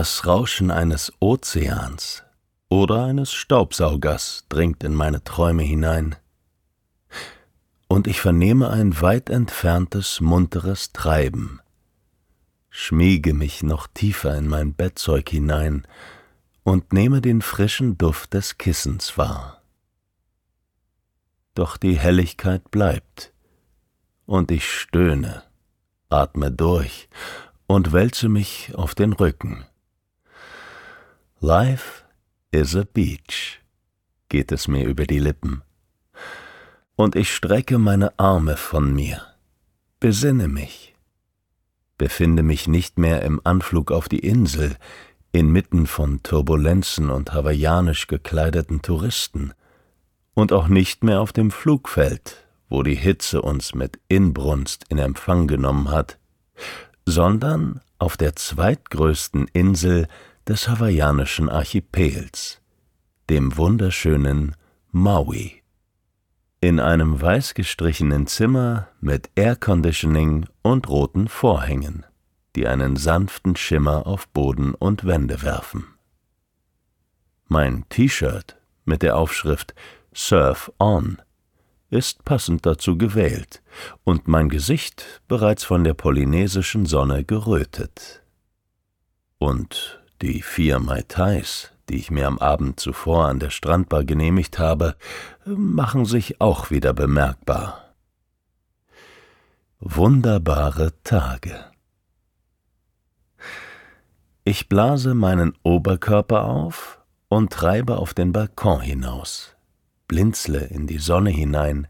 [0.00, 2.22] Das Rauschen eines Ozeans
[2.70, 6.16] oder eines Staubsaugers dringt in meine Träume hinein,
[7.86, 11.60] und ich vernehme ein weit entferntes, munteres Treiben,
[12.70, 15.86] schmiege mich noch tiefer in mein Bettzeug hinein
[16.62, 19.60] und nehme den frischen Duft des Kissens wahr.
[21.54, 23.34] Doch die Helligkeit bleibt,
[24.24, 25.42] und ich stöhne,
[26.08, 27.10] atme durch
[27.66, 29.66] und wälze mich auf den Rücken.
[31.42, 32.04] Life
[32.52, 33.62] is a beach,
[34.28, 35.62] geht es mir über die Lippen.
[36.96, 39.22] Und ich strecke meine Arme von mir,
[40.00, 40.94] besinne mich,
[41.96, 44.76] befinde mich nicht mehr im Anflug auf die Insel,
[45.32, 49.54] inmitten von Turbulenzen und hawaiianisch gekleideten Touristen,
[50.34, 55.46] und auch nicht mehr auf dem Flugfeld, wo die Hitze uns mit Inbrunst in Empfang
[55.46, 56.18] genommen hat,
[57.06, 60.06] sondern auf der zweitgrößten Insel
[60.48, 62.60] des hawaiianischen Archipels,
[63.28, 64.56] dem wunderschönen
[64.90, 65.62] Maui.
[66.60, 72.04] In einem weiß gestrichenen Zimmer mit Air Conditioning und roten Vorhängen,
[72.56, 75.86] die einen sanften Schimmer auf Boden und Wände werfen.
[77.46, 79.74] Mein T-Shirt mit der Aufschrift
[80.12, 81.20] Surf On
[81.90, 83.62] ist passend dazu gewählt
[84.04, 88.22] und mein Gesicht bereits von der polynesischen Sonne gerötet.
[89.38, 94.58] Und die vier Mai Tais, die ich mir am Abend zuvor an der Strandbar genehmigt
[94.58, 94.96] habe,
[95.46, 97.94] machen sich auch wieder bemerkbar.
[99.80, 101.64] Wunderbare Tage.
[104.44, 109.56] Ich blase meinen Oberkörper auf und treibe auf den Balkon hinaus,
[110.06, 111.88] blinzle in die Sonne hinein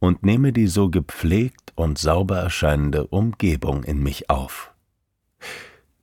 [0.00, 4.70] und nehme die so gepflegt und sauber erscheinende Umgebung in mich auf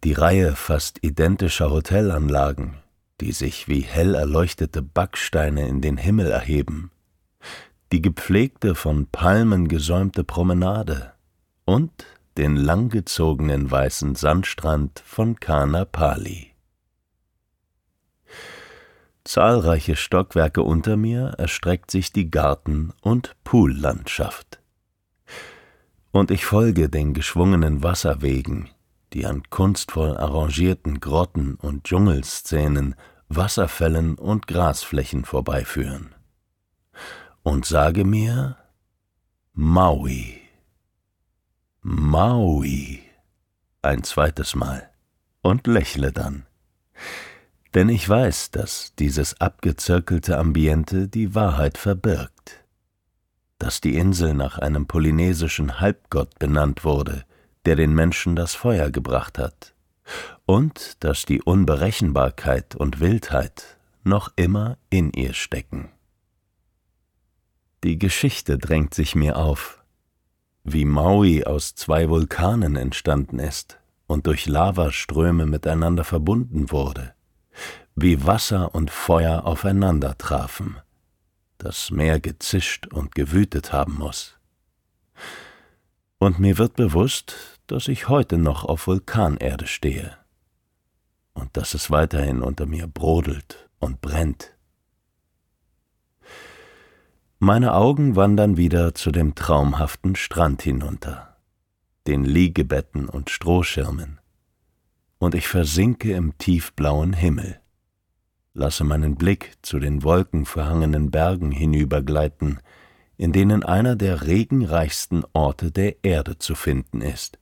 [0.08, 2.78] die Reihe fast identischer Hotelanlagen,
[3.20, 6.92] die sich wie hell erleuchtete Backsteine in den Himmel erheben,
[7.92, 11.12] die gepflegte von Palmen gesäumte Promenade
[11.66, 11.92] und
[12.38, 16.54] den langgezogenen weißen Sandstrand von Kana Pali.
[19.26, 24.62] Zahlreiche Stockwerke unter mir erstreckt sich die Garten- und Poollandschaft.
[26.12, 28.70] Und ich folge den geschwungenen Wasserwegen,
[29.14, 32.96] die an kunstvoll arrangierten Grotten und Dschungelszenen,
[33.30, 36.14] Wasserfällen und Grasflächen vorbeiführen.
[37.44, 38.58] Und sage mir
[39.54, 40.42] Maui.
[41.82, 43.02] Maui.
[43.82, 44.90] Ein zweites Mal.
[45.42, 46.46] Und lächle dann.
[47.74, 52.66] Denn ich weiß, dass dieses abgezirkelte Ambiente die Wahrheit verbirgt.
[53.60, 57.24] Dass die Insel nach einem polynesischen Halbgott benannt wurde,
[57.68, 59.76] der den Menschen das Feuer gebracht hat,
[60.46, 65.90] und dass die Unberechenbarkeit und Wildheit noch immer in ihr stecken.
[67.84, 69.84] Die Geschichte drängt sich mir auf,
[70.64, 77.16] wie Maui aus zwei Vulkanen entstanden ist und durch Lavaströme miteinander verbunden wurde,
[77.96, 80.78] wie Wasser und Feuer aufeinander trafen,
[81.58, 84.38] das Meer gezischt und gewütet haben muss.
[86.18, 90.18] Und mir wird bewusst, dass ich heute noch auf Vulkanerde stehe
[91.34, 94.56] und dass es weiterhin unter mir brodelt und brennt.
[97.40, 101.38] Meine Augen wandern wieder zu dem traumhaften Strand hinunter,
[102.08, 104.20] den Liegebetten und Strohschirmen,
[105.20, 107.60] und ich versinke im tiefblauen Himmel,
[108.54, 112.60] lasse meinen Blick zu den wolkenverhangenen Bergen hinübergleiten,
[113.18, 117.38] in denen einer der regenreichsten Orte der Erde zu finden ist,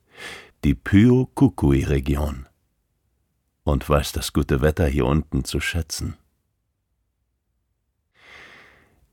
[0.64, 2.46] die Pyo-Kukui-Region,
[3.64, 6.16] und weiß das gute Wetter hier unten zu schätzen.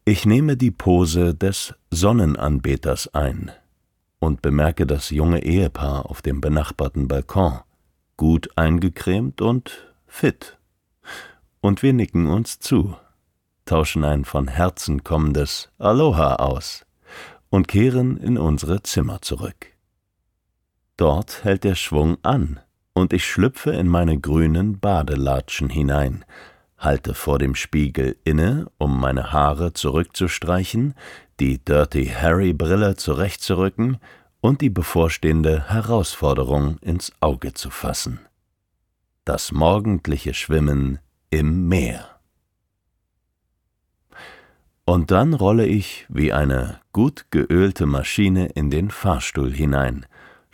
[0.06, 3.52] Ich nehme die Pose des Sonnenanbeters ein
[4.20, 7.60] und bemerke das junge Ehepaar auf dem benachbarten Balkon,
[8.16, 10.58] gut eingecremt und fit.
[11.62, 12.96] Und wir nicken uns zu,
[13.66, 16.86] tauschen ein von Herzen kommendes Aloha aus
[17.50, 19.73] und kehren in unsere Zimmer zurück.
[20.98, 22.60] Dort hält der Schwung an,
[22.94, 26.24] und ich schlüpfe in meine grünen Badelatschen hinein,
[26.78, 30.94] halte vor dem Spiegel inne, um meine Haare zurückzustreichen,
[31.40, 33.98] die Dirty Harry Brille zurechtzurücken
[34.42, 38.20] und die bevorstehende Herausforderung ins Auge zu fassen.
[39.26, 41.00] Das morgendliche Schwimmen
[41.30, 42.10] im Meer.
[44.86, 50.06] Und dann rolle ich wie eine gut geölte Maschine in den Fahrstuhl hinein,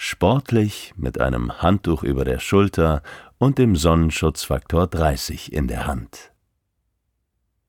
[0.02, 3.04] sportlich mit einem Handtuch über der Schulter
[3.38, 6.32] und dem Sonnenschutzfaktor 30 in der Hand.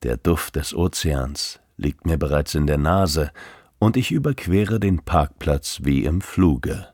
[0.05, 3.33] Der Duft des Ozeans liegt mir bereits in der Nase,
[3.81, 6.87] und ich überquere den Parkplatz wie im Fluge,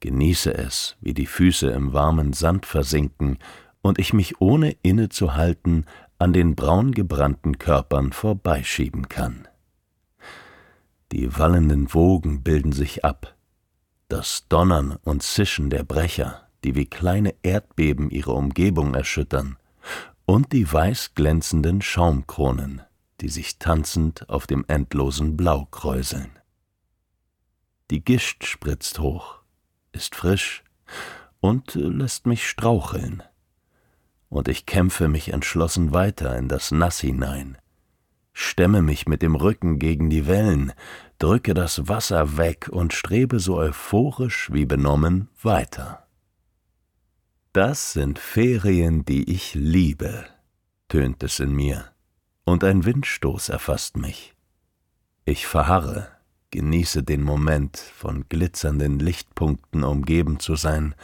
[0.00, 3.38] genieße es, wie die Füße im warmen Sand versinken
[3.80, 5.86] und ich mich ohne innezuhalten
[6.18, 9.48] an den braungebrannten Körpern vorbeischieben kann.
[11.10, 13.37] Die wallenden Wogen bilden sich ab,
[14.08, 19.58] das Donnern und Zischen der Brecher, die wie kleine Erdbeben ihre Umgebung erschüttern,
[20.24, 22.82] und die weiß glänzenden Schaumkronen,
[23.20, 26.30] die sich tanzend auf dem endlosen Blau kräuseln.
[27.90, 29.40] Die Gischt spritzt hoch,
[29.92, 30.64] ist frisch
[31.40, 33.22] und lässt mich straucheln,
[34.30, 37.58] und ich kämpfe mich entschlossen weiter in das Nass hinein,
[38.32, 40.72] stemme mich mit dem Rücken gegen die Wellen,
[41.18, 46.06] drücke das Wasser weg und strebe so euphorisch wie benommen weiter.
[47.52, 50.24] Das sind Ferien, die ich liebe,
[50.88, 51.86] tönt es in mir,
[52.44, 54.34] und ein Windstoß erfasst mich.
[55.24, 56.08] Ich verharre,
[56.50, 60.94] genieße den Moment, von glitzernden Lichtpunkten umgeben zu sein,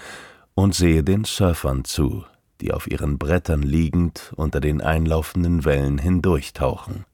[0.54, 2.24] und sehe den Surfern zu,
[2.60, 7.04] die auf ihren Brettern liegend unter den einlaufenden Wellen hindurchtauchen.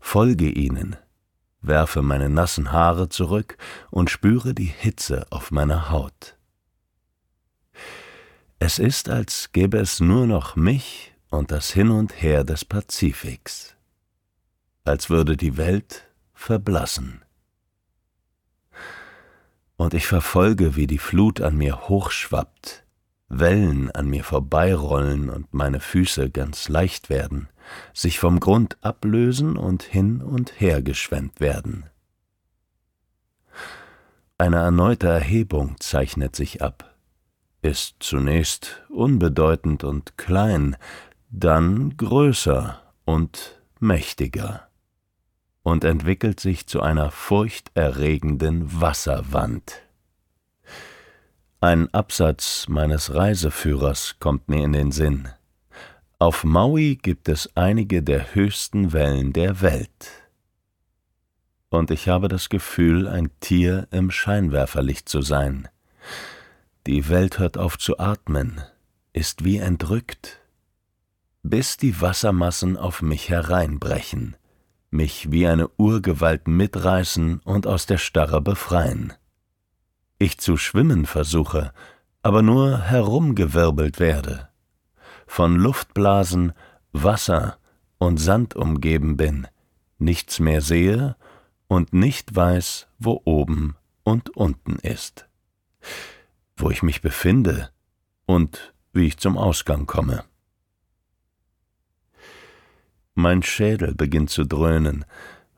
[0.00, 0.96] Folge ihnen,
[1.66, 3.56] werfe meine nassen Haare zurück
[3.90, 6.36] und spüre die Hitze auf meiner Haut.
[8.58, 13.76] Es ist, als gäbe es nur noch mich und das Hin und Her des Pazifiks,
[14.84, 17.22] als würde die Welt verblassen.
[19.76, 22.85] Und ich verfolge, wie die Flut an mir hochschwappt,
[23.28, 27.48] Wellen an mir vorbeirollen und meine Füße ganz leicht werden,
[27.92, 31.84] sich vom Grund ablösen und hin und her geschwemmt werden.
[34.38, 36.94] Eine erneute Erhebung zeichnet sich ab,
[37.62, 40.76] ist zunächst unbedeutend und klein,
[41.30, 44.68] dann größer und mächtiger
[45.62, 49.85] und entwickelt sich zu einer furchterregenden Wasserwand.
[51.60, 55.28] Ein Absatz meines Reiseführers kommt mir in den Sinn.
[56.18, 60.10] Auf Maui gibt es einige der höchsten Wellen der Welt.
[61.70, 65.66] Und ich habe das Gefühl, ein Tier im Scheinwerferlicht zu sein.
[66.86, 68.60] Die Welt hört auf zu atmen,
[69.14, 70.38] ist wie entrückt,
[71.42, 74.36] bis die Wassermassen auf mich hereinbrechen,
[74.90, 79.14] mich wie eine Urgewalt mitreißen und aus der Starre befreien.
[80.18, 81.72] Ich zu schwimmen versuche,
[82.22, 84.48] aber nur herumgewirbelt werde.
[85.26, 86.52] Von Luftblasen,
[86.92, 87.58] Wasser
[87.98, 89.46] und Sand umgeben bin,
[89.98, 91.16] nichts mehr sehe
[91.68, 95.28] und nicht weiß, wo oben und unten ist,
[96.56, 97.70] wo ich mich befinde
[98.24, 100.24] und wie ich zum Ausgang komme.
[103.14, 105.04] Mein Schädel beginnt zu dröhnen,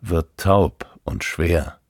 [0.00, 1.80] wird taub und schwer,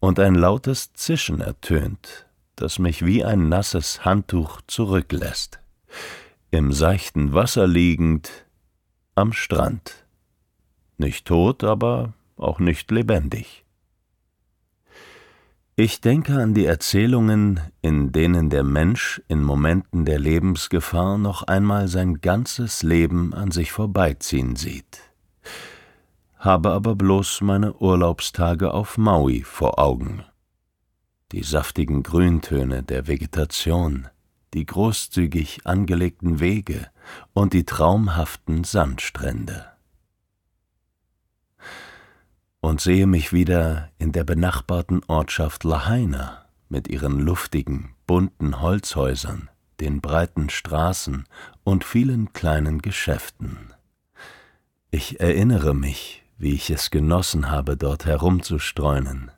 [0.00, 2.26] und ein lautes Zischen ertönt,
[2.56, 5.60] das mich wie ein nasses Handtuch zurücklässt
[6.50, 8.46] im seichten Wasser liegend,
[9.14, 10.06] am Strand.
[10.98, 13.64] Nicht tot, aber auch nicht lebendig.
[15.76, 21.88] Ich denke an die Erzählungen, in denen der Mensch in Momenten der Lebensgefahr noch einmal
[21.88, 24.98] sein ganzes Leben an sich vorbeiziehen sieht,
[26.40, 30.24] habe aber bloß meine Urlaubstage auf Maui vor Augen.
[31.32, 34.08] Die saftigen Grüntöne der Vegetation,
[34.54, 36.88] die großzügig angelegten Wege
[37.34, 39.66] und die traumhaften Sandstrände
[42.60, 50.00] und sehe mich wieder in der benachbarten Ortschaft Lahaina mit ihren luftigen, bunten Holzhäusern, den
[50.00, 51.26] breiten Straßen
[51.64, 53.72] und vielen kleinen Geschäften.
[54.90, 59.30] Ich erinnere mich, wie ich es genossen habe, dort herumzustreunen,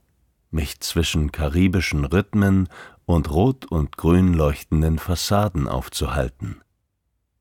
[0.52, 2.68] mich zwischen karibischen Rhythmen
[3.06, 6.60] und rot und grün leuchtenden Fassaden aufzuhalten,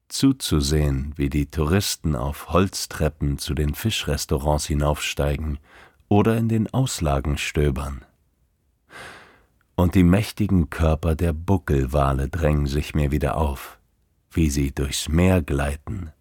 [0.10, 5.60] zuzusehen, wie die Touristen auf Holztreppen zu den Fischrestaurants hinaufsteigen
[6.10, 8.04] oder in den Auslagen stöbern.
[9.76, 13.78] Und die mächtigen Körper der Buckelwale drängen sich mir wieder auf,
[14.32, 16.12] wie sie durchs Meer gleiten,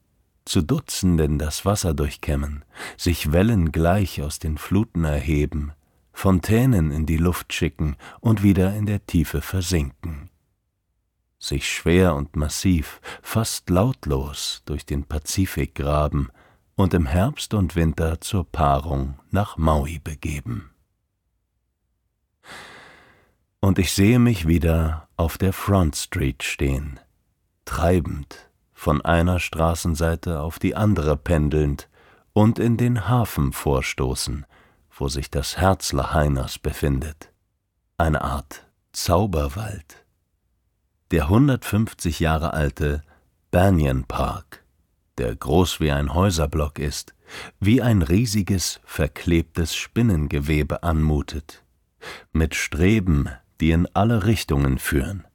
[0.44, 2.64] zu Dutzenden das Wasser durchkämmen,
[2.96, 5.72] sich wellengleich aus den Fluten erheben,
[6.12, 10.30] Fontänen in die Luft schicken und wieder in der Tiefe versinken
[11.40, 16.28] sich schwer und massiv, fast lautlos durch den Pazifik graben
[16.76, 20.70] und im Herbst und Winter zur Paarung nach Maui begeben.
[23.60, 27.00] Und ich sehe mich wieder auf der Front Street stehen,
[27.64, 28.49] treibend,
[28.80, 31.90] von einer Straßenseite auf die andere pendelnd
[32.32, 34.46] und in den Hafen vorstoßen,
[34.90, 37.30] wo sich das Herz Lahainas befindet,
[37.98, 40.06] eine Art Zauberwald.
[41.10, 43.02] Der 150 Jahre alte
[43.50, 44.64] Banyan Park,
[45.18, 47.14] der groß wie ein Häuserblock ist,
[47.58, 51.64] wie ein riesiges, verklebtes Spinnengewebe anmutet,
[52.32, 53.28] mit Streben,
[53.60, 55.26] die in alle Richtungen führen,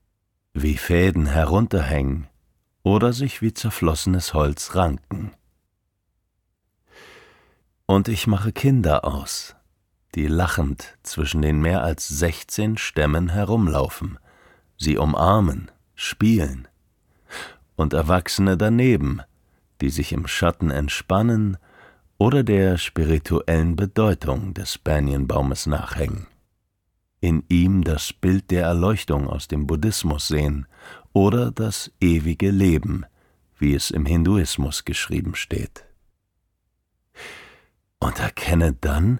[0.56, 2.28] wie Fäden herunterhängen
[2.86, 5.32] oder sich wie zerflossenes Holz ranken.
[7.88, 9.56] Und ich mache Kinder aus,
[10.14, 14.20] die lachend zwischen den mehr als sechzehn Stämmen herumlaufen,
[14.78, 16.68] sie umarmen, spielen,
[17.76, 19.22] und Erwachsene daneben,
[19.82, 21.58] die sich im Schatten entspannen
[22.20, 26.28] oder der spirituellen Bedeutung des Banyanbaumes nachhängen,
[27.26, 30.68] in ihm das Bild der Erleuchtung aus dem Buddhismus sehen
[31.14, 33.06] oder das ewige Leben,
[33.58, 35.86] wie es im Hinduismus geschrieben steht.
[38.00, 39.20] Und erkenne dann,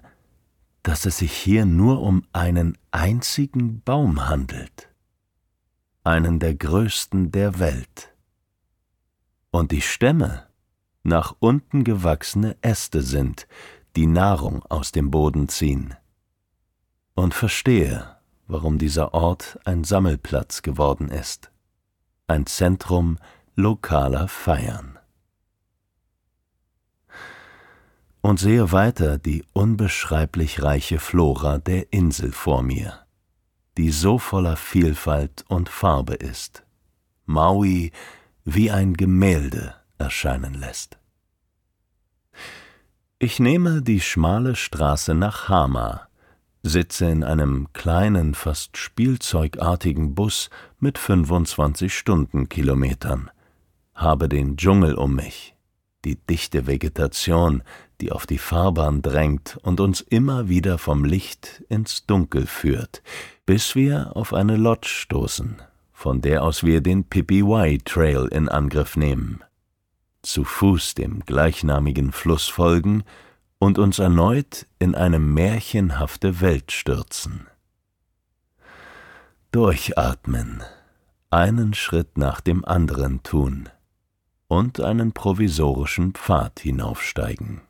[0.82, 4.88] dass es sich hier nur um einen einzigen Baum handelt
[6.06, 8.14] einen der größten der Welt.
[9.50, 10.46] Und die Stämme
[11.02, 13.48] nach unten gewachsene Äste sind,
[13.96, 15.94] die Nahrung aus dem Boden ziehen.
[17.16, 21.50] Und verstehe, warum dieser Ort ein Sammelplatz geworden ist,
[22.28, 23.18] ein Zentrum
[23.56, 25.00] lokaler Feiern.
[28.20, 33.06] Und sehe weiter die unbeschreiblich reiche Flora der Insel vor mir
[33.76, 36.64] die so voller Vielfalt und Farbe ist,
[37.26, 37.92] Maui
[38.44, 40.98] wie ein Gemälde erscheinen lässt.
[43.18, 46.08] Ich nehme die schmale Straße nach Hama,
[46.68, 53.30] sitze in einem kleinen, fast spielzeugartigen Bus mit 25 Stundenkilometern,
[53.94, 55.54] habe den Dschungel um mich,
[56.04, 57.62] die dichte Vegetation,
[58.00, 63.02] die auf die Fahrbahn drängt und uns immer wieder vom Licht ins Dunkel führt,
[63.46, 65.56] bis wir auf eine Lodge stoßen,
[65.92, 67.42] von der aus wir den Pippi
[67.84, 69.40] Trail in Angriff nehmen,
[70.22, 73.04] zu Fuß dem gleichnamigen Fluss folgen
[73.58, 77.46] und uns erneut in eine märchenhafte Welt stürzen.
[79.52, 80.62] Durchatmen,
[81.30, 83.68] einen Schritt nach dem anderen tun
[84.48, 87.62] und einen provisorischen Pfad hinaufsteigen.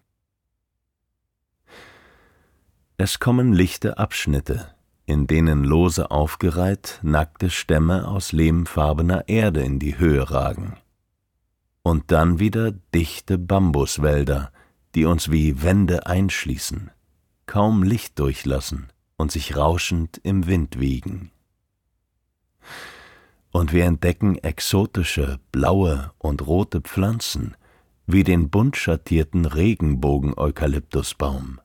[2.98, 4.74] Es kommen lichte Abschnitte,
[5.04, 10.78] in denen lose aufgereiht nackte Stämme aus lehmfarbener Erde in die Höhe ragen.
[11.82, 14.50] Und dann wieder dichte Bambuswälder,
[14.96, 16.90] die uns wie Wände einschließen,
[17.44, 21.32] kaum Licht durchlassen und sich rauschend im Wind wiegen.
[23.50, 27.58] Und wir entdecken exotische blaue und rote Pflanzen,
[28.06, 31.60] wie den bunt schattierten Regenbogen-Eukalyptusbaum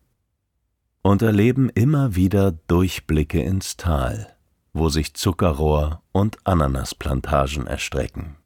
[1.01, 4.35] und erleben immer wieder Durchblicke ins Tal,
[4.73, 8.40] wo sich Zuckerrohr und Ananasplantagen erstrecken.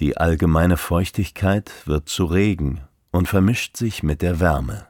[0.00, 2.80] Die allgemeine Feuchtigkeit wird zu Regen
[3.12, 4.88] und vermischt sich mit der Wärme.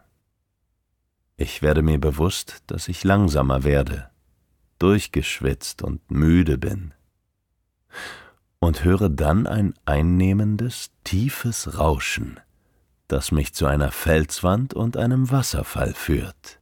[1.37, 4.09] Ich werde mir bewusst, dass ich langsamer werde,
[4.79, 6.95] durchgeschwitzt und müde bin.
[8.61, 12.41] Und höre dann ein einnehmendes, tiefes Rauschen,
[13.07, 16.61] das mich zu einer Felswand und einem Wasserfall führt,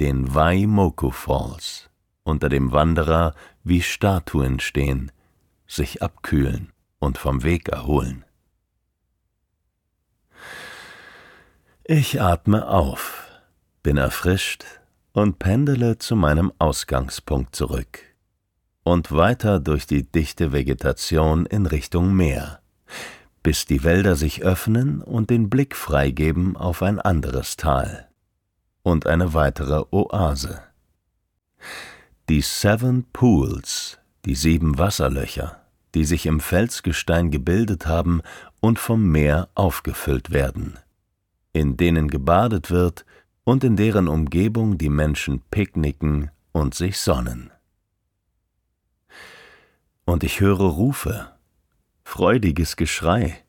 [0.00, 1.90] den Waimoku Falls,
[2.22, 5.12] unter dem Wanderer wie Statuen stehen,
[5.66, 8.24] sich abkühlen und vom Weg erholen.
[11.84, 13.28] Ich atme auf
[13.88, 14.64] bin erfrischt
[15.12, 18.00] und pendele zu meinem Ausgangspunkt zurück
[18.82, 22.60] und weiter durch die dichte Vegetation in Richtung Meer,
[23.42, 28.08] bis die Wälder sich öffnen und den Blick freigeben auf ein anderes Tal
[28.82, 30.60] und eine weitere Oase.
[32.28, 35.57] Die Seven Pools, die sieben Wasserlöcher,
[35.94, 38.22] die sich im Felsgestein gebildet haben
[38.60, 40.78] und vom Meer aufgefüllt werden,
[41.52, 43.04] in denen gebadet wird
[43.44, 47.50] und in deren Umgebung die Menschen picknicken und sich sonnen.
[50.04, 51.32] Und ich höre Rufe,
[52.04, 53.44] freudiges Geschrei,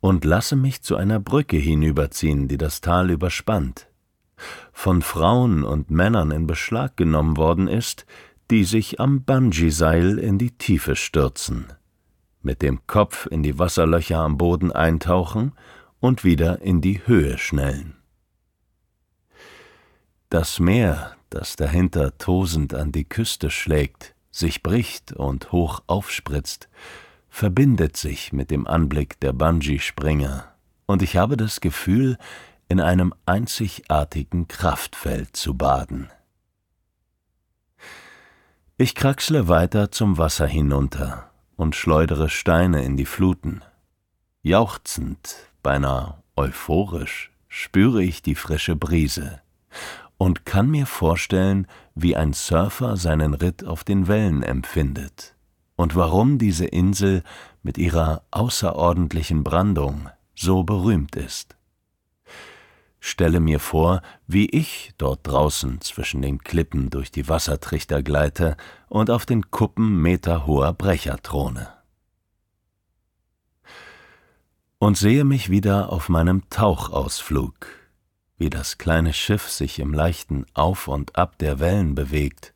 [0.00, 3.88] und lasse mich zu einer Brücke hinüberziehen, die das Tal überspannt,
[4.72, 8.06] von Frauen und Männern in Beschlag genommen worden ist,
[8.50, 11.66] die sich am Bungee-Seil in die Tiefe stürzen,
[12.42, 15.52] mit dem Kopf in die Wasserlöcher am Boden eintauchen
[16.00, 17.96] und wieder in die Höhe schnellen.
[20.30, 26.68] Das Meer, das dahinter tosend an die Küste schlägt, sich bricht und hoch aufspritzt,
[27.28, 30.52] verbindet sich mit dem Anblick der Bungee-Springer,
[30.86, 32.16] und ich habe das Gefühl,
[32.68, 36.10] in einem einzigartigen Kraftfeld zu baden.
[38.78, 43.62] Ich kraxle weiter zum Wasser hinunter und schleudere Steine in die Fluten.
[44.42, 49.40] Jauchzend, beinahe euphorisch, spüre ich die frische Brise
[50.18, 55.34] und kann mir vorstellen, wie ein Surfer seinen Ritt auf den Wellen empfindet
[55.76, 57.22] und warum diese Insel
[57.62, 61.55] mit ihrer außerordentlichen Brandung so berühmt ist.
[63.06, 68.56] Stelle mir vor, wie ich dort draußen zwischen den Klippen durch die Wassertrichter gleite
[68.88, 71.68] und auf den Kuppen meterhoher Brecher throne.
[74.78, 77.68] Und sehe mich wieder auf meinem Tauchausflug
[78.38, 82.54] wie das kleine Schiff sich im leichten Auf und Ab der Wellen bewegt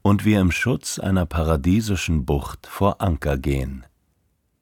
[0.00, 3.86] und wir im Schutz einer paradiesischen Bucht vor Anker gehen.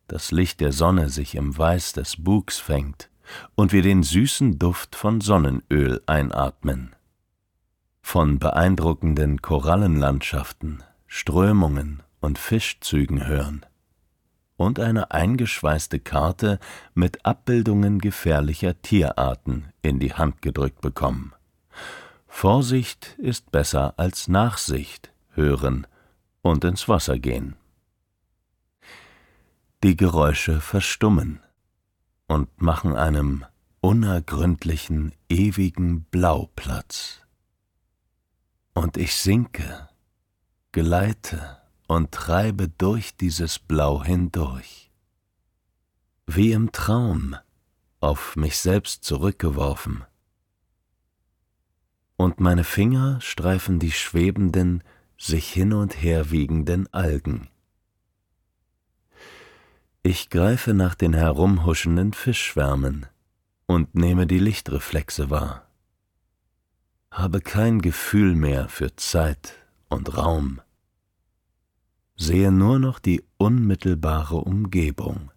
[0.09, 3.11] Das Licht der Sonne sich im Weiß des Bugs fängt
[3.55, 6.95] und wir den süßen Duft von Sonnenöl einatmen.
[8.03, 13.65] Von beeindruckenden Korallenlandschaften, Strömungen und Fischzügen hören
[14.57, 16.59] und eine eingeschweißte Karte
[16.95, 21.33] mit Abbildungen gefährlicher Tierarten in die Hand gedrückt bekommen.
[22.27, 25.87] Vorsicht ist besser als Nachsicht hören
[26.43, 27.57] und ins Wasser gehen.
[29.83, 31.41] Die Geräusche verstummen
[32.31, 33.45] und machen einem
[33.81, 37.23] unergründlichen, ewigen Blau Platz.
[38.73, 39.89] Und ich sinke,
[40.71, 44.93] gleite, und treibe durch dieses Blau hindurch.
[46.29, 47.35] Wie im Traum,
[47.99, 50.05] auf mich selbst zurückgeworfen.
[52.17, 54.85] Und meine Finger streifen die schwebenden,
[55.19, 57.49] sich hin und her wiegenden Algen.
[60.03, 63.07] Ich greife nach den herumhuschenden Fischschwärmen
[63.67, 65.67] und nehme die Lichtreflexe wahr.
[67.11, 69.55] Habe kein Gefühl mehr für Zeit
[69.89, 70.61] und Raum
[72.21, 75.31] sehe nur noch die unmittelbare Umgebung,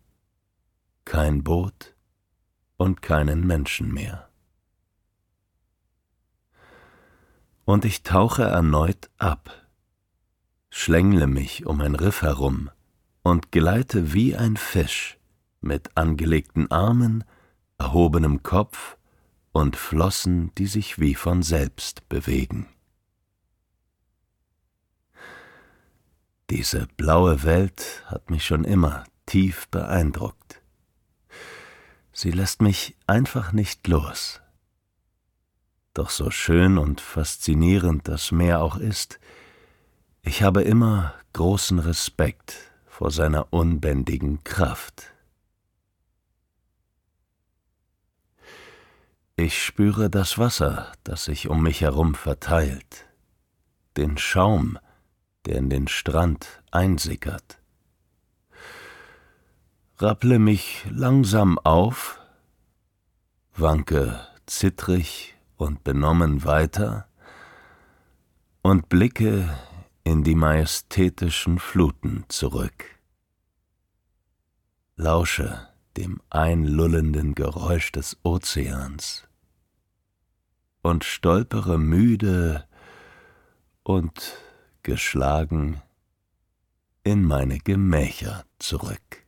[1.06, 1.95] kein Boot
[2.76, 4.28] und keinen Menschen mehr.
[7.63, 9.49] Und ich tauche erneut ab,
[10.69, 12.69] schlängle mich um ein Riff herum
[13.23, 15.17] und gleite wie ein Fisch
[15.62, 17.23] mit angelegten Armen,
[17.77, 18.97] erhobenem Kopf
[19.53, 22.67] und Flossen, die sich wie von selbst bewegen.
[26.49, 30.62] Diese blaue Welt hat mich schon immer tief beeindruckt.
[32.12, 34.41] Sie lässt mich einfach nicht los.
[35.93, 39.19] Doch so schön und faszinierend das Meer auch ist,
[40.21, 42.72] ich habe immer großen Respekt
[43.04, 45.12] vor seiner unbändigen Kraft.
[49.36, 53.06] Ich spüre das Wasser, das sich um mich herum verteilt,
[53.98, 54.80] den Schaum,
[55.46, 57.60] der in den Strand einsickert.
[59.98, 62.22] Rapple mich langsam auf,
[63.54, 67.10] wanke zittrig und benommen weiter
[68.62, 69.54] und blicke
[70.06, 72.92] in die majestätischen Fluten zurück.
[74.95, 79.27] Lausche dem einlullenden Geräusch des Ozeans
[80.84, 82.67] und stolpere müde
[83.82, 84.38] und
[84.84, 85.82] geschlagen
[87.03, 89.22] in meine Gemächer zurück.